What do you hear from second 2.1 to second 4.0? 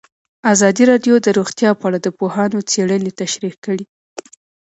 پوهانو څېړنې تشریح کړې.